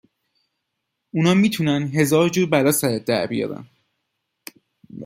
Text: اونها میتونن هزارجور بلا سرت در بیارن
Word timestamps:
اونها 1.13 1.33
میتونن 1.33 1.87
هزارجور 1.93 2.49
بلا 2.49 2.71
سرت 2.71 3.05
در 3.05 3.27
بیارن 3.27 3.65